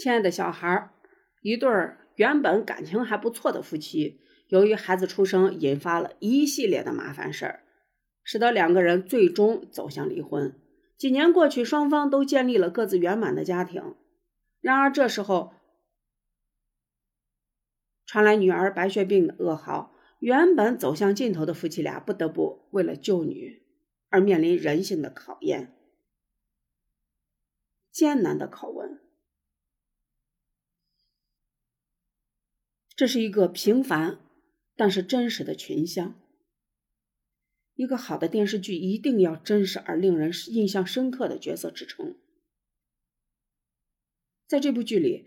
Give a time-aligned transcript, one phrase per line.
[0.00, 0.94] 亲爱的小孩儿，
[1.42, 7.64] 一对儿原本感情还不错的夫妻，由于孩子出生，引发了一系列的麻烦事儿，
[8.24, 10.58] 使得两个人最终走向离婚。
[10.96, 13.94] 几年过去，双方都建立了各自圆满的家庭。
[14.62, 15.52] 然而这时候
[18.06, 23.62] 传来女儿白血病的噩耗，原本走向尽头的夫妻俩不得不为了救女
[24.08, 25.76] 而面临人性的考验，
[27.92, 28.99] 艰难的拷问。
[33.00, 34.20] 这是一个平凡
[34.76, 36.20] 但是真实的群像。
[37.72, 42.14] 一个好的电视剧一定要真实而令人印象深刻的角色支撑。
[44.46, 45.24] 在这部剧里，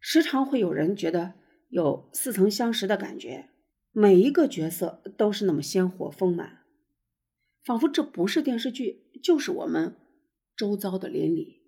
[0.00, 1.34] 时常会有人觉得
[1.68, 3.50] 有似曾相识的感觉，
[3.90, 6.64] 每一个角色都是那么鲜活丰满，
[7.62, 9.94] 仿佛这不是电视剧，就是我们
[10.56, 11.60] 周遭的邻里。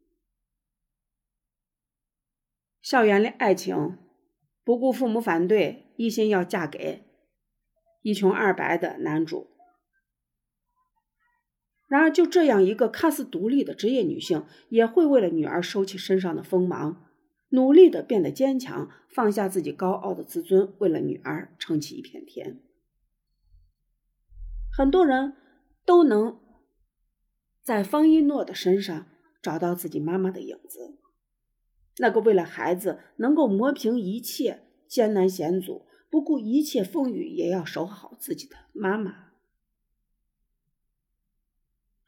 [2.80, 3.98] 校园里爱情，
[4.66, 7.04] 不顾父母反对，一心要嫁给
[8.02, 9.46] 一穷二白的男主。
[11.86, 17.06] 然而，就这样一个看似独立的职业女性，也会为了女儿收起身上的锋芒，
[17.50, 22.60] 努力的变得坚强，放下自己高傲的自尊，为了女儿撑起一片天。
[24.76, 25.36] 很多人
[25.84, 26.40] 都能
[27.62, 29.06] 在方一诺的身上
[29.40, 30.98] 找到自己妈妈的影子，
[31.98, 39.32] 那个为了孩子能够磨平一切艰难险阻，不顾一切风雨也要守好自己的妈妈。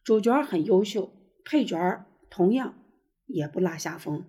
[0.05, 1.13] 主角很优秀，
[1.45, 2.83] 配角同样
[3.27, 4.25] 也不落下风。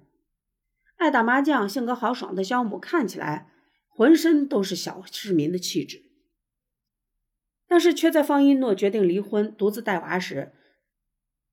[0.97, 3.49] 爱打麻将、性格豪爽的肖母看起来
[3.87, 6.03] 浑身都是小市民的气质，
[7.67, 10.51] 但是却在方一诺决定离婚、独自带娃时，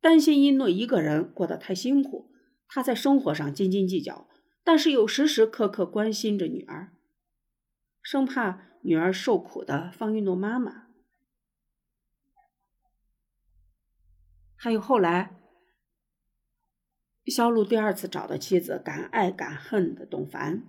[0.01, 2.33] 担心一诺一个人过得太辛苦，
[2.69, 4.29] 他在生活上斤斤计较，
[4.63, 6.93] 但是又时时刻刻关心着女儿，
[8.03, 10.87] 生怕女儿受苦的方玉诺妈妈。
[14.57, 15.39] 还有后来，
[17.27, 20.65] 肖路第二次找到妻子，敢爱敢恨的董凡，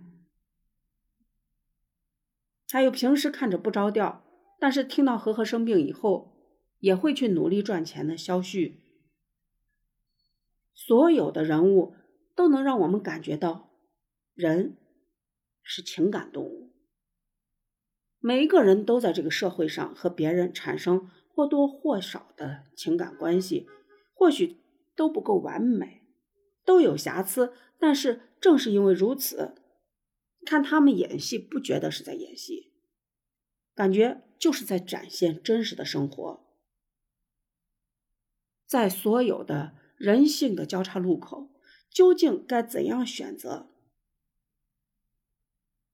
[2.69, 4.23] 还有平时看着不着调，
[4.59, 6.37] 但是听到和和生病以后
[6.79, 8.81] 也会去努力赚钱的肖旭，
[10.79, 11.95] 所有的人物
[12.35, 13.71] 都能让我们感觉到，
[14.35, 14.77] 人
[15.63, 16.71] 是情感动物，
[18.19, 23.67] 每一个人都在这个社会上和别人产生或多或少的情感关系。
[24.13, 24.57] 或许
[24.95, 26.03] 都不够完美，
[26.63, 29.55] 都有瑕疵，但是正是因为如此，
[30.45, 32.71] 看他们演戏不觉得是在演戏，
[33.75, 36.43] 感觉就是在展现真实的生活。
[38.65, 41.49] 在所有的人性的交叉路口，
[41.89, 43.69] 究竟该怎样选择？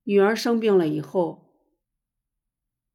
[0.03, 1.53] 女儿生病了以后，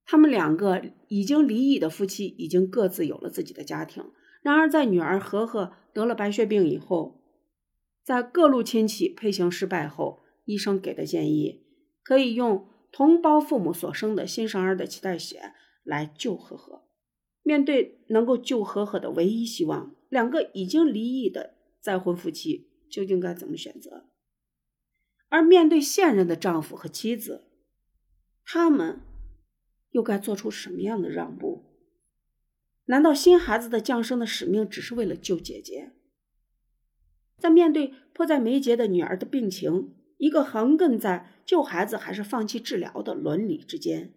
[0.05, 4.13] 他们两个已经离异的夫妻已经各自有了自己的家庭。
[4.43, 7.23] 然而，在女儿和和得了白血病以后，
[8.05, 11.65] 在各路亲戚配型失败后，医生给的建议
[12.03, 16.88] 可以用同胞父母所生的新生儿的脐带血来救和和。
[17.49, 24.05] 面对能够救和和的唯一希望，两个已经离异的再婚夫妻究竟该怎么选择？
[25.31, 27.47] 而面对现任的丈夫和妻子，
[28.45, 29.01] 他们
[29.93, 31.65] 又该做出什么样的让步？
[32.85, 35.93] 难道新孩子的降生的使命只是为了救姐姐？
[37.39, 44.13] 在面对迫在眉睫的女儿的病情，一个横亘在救孩子还是放弃治疗的伦理之间，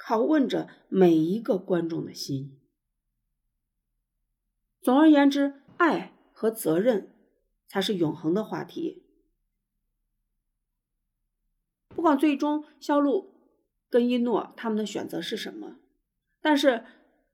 [0.00, 2.58] 拷问着每一个观众的心。
[4.80, 7.12] 总而言之，爱和责任
[7.68, 9.02] 才是永恒的话题。
[11.88, 13.34] 不管最终肖路
[13.90, 15.76] 跟一诺他们的选择是什么，
[16.40, 16.84] 但是。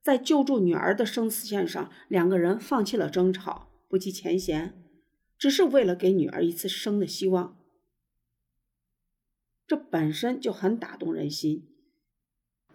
[0.03, 4.81] 在救助女儿的生死线上，两个人放弃了争吵，不计前嫌，
[5.37, 7.59] 只是为了给女儿一次生的希望。
[9.67, 11.76] 这本身就很打动人心，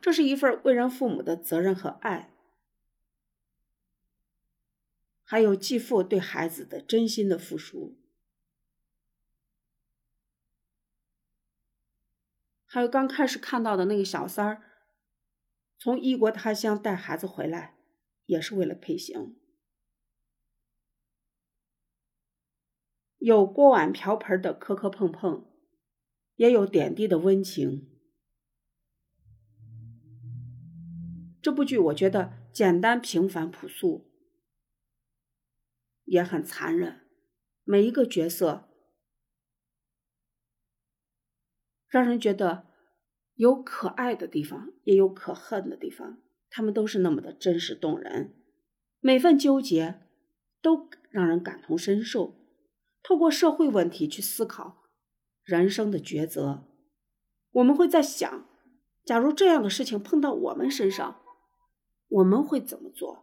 [0.02, 2.34] 这是一份为人父母的责任和爱，
[5.22, 7.96] 还有继父对孩子的真心的付出，
[12.66, 14.64] 还有刚开始看到的那个小三儿。
[15.78, 17.76] 从异国他乡带孩子回来，
[18.26, 19.36] 也是为了配型。
[23.18, 25.46] 有锅碗瓢盆的磕磕碰碰，
[26.36, 27.91] 也有点滴的温情。
[31.42, 34.12] 这部剧我觉得简单平凡朴素，
[36.06, 37.02] 也很残忍。
[37.64, 38.70] 每一个角色
[41.88, 42.68] 让人觉得
[43.36, 46.22] 有可爱的地方，也有可恨的地方。
[46.50, 48.36] 他们都是那么的真实动人，
[49.00, 50.02] 每份纠结
[50.62, 52.36] 都让人感同身受。
[53.02, 54.84] 透过社会问题去思考
[55.44, 56.68] 人生的抉择，
[57.52, 58.48] 我们会在想：
[59.06, 61.21] 假如这样的事情碰到我们身上，
[62.12, 63.18] 我们会怎么做？